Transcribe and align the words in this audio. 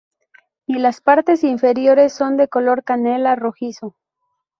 Y 0.65 0.79
las 0.79 0.99
partes 0.99 1.43
inferiores 1.43 2.11
son 2.11 2.35
de 2.35 2.47
color 2.47 2.83
canela 2.83 3.35
rojizo. 3.35 3.97